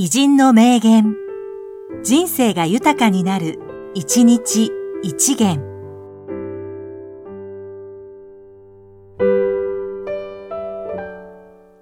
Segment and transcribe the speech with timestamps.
[0.00, 1.16] 偉人の名言。
[2.04, 3.58] 人生が豊かになる、
[3.94, 4.70] 一日
[5.02, 5.58] 一元。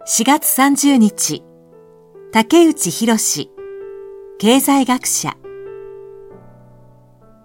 [0.06, 1.44] 4月30日、
[2.32, 3.50] 竹内博士、
[4.38, 5.36] 経済学者。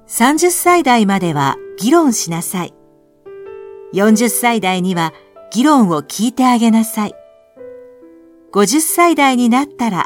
[0.07, 2.73] 30歳代までは議論しなさい。
[3.93, 5.11] 40歳代には
[5.51, 7.13] 議論を聞いてあげなさい。
[8.53, 10.05] 50歳代になったら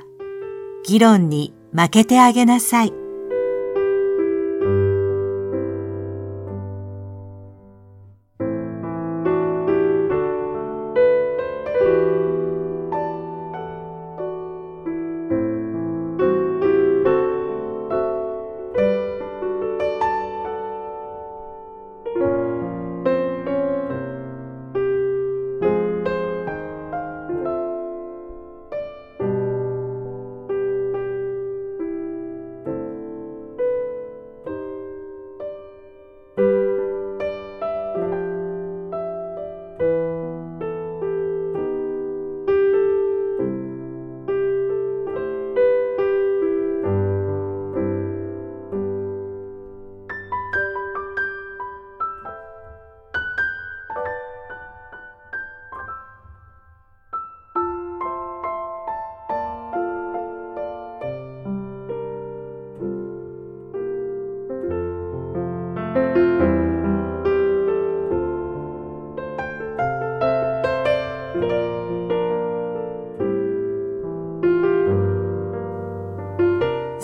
[0.87, 3.04] 議論に負けてあげなさい。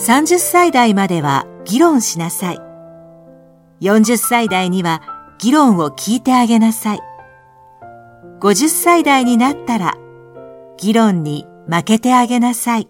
[0.01, 2.59] 30歳代までは議論しなさい。
[3.81, 5.03] 40歳代には
[5.37, 6.99] 議論を聞いてあげなさい。
[8.39, 9.93] 50歳代になったら
[10.79, 12.89] 議論に負けてあげなさい。